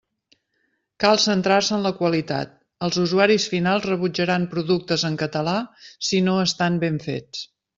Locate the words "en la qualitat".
1.77-2.55